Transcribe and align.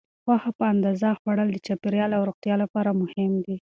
غوښه 0.25 0.51
په 0.59 0.63
اندازه 0.73 1.09
خوړل 1.19 1.47
د 1.51 1.57
چاپیریال 1.65 2.11
او 2.17 2.25
روغتیا 2.29 2.55
لپاره 2.63 2.97
مهم 3.01 3.31
دي. 3.45 3.55